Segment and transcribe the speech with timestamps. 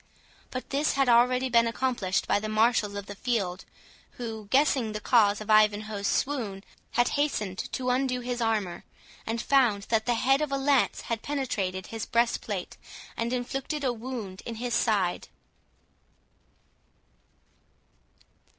[0.49, 3.65] But this had been already accomplished by the marshals of the field,
[4.13, 8.83] who, guessing the cause of Ivanhoe's swoon, had hastened to undo his armour,
[9.27, 12.77] and found that the head of a lance had penetrated his breastplate,
[13.15, 15.27] and inflicted a wound in his side.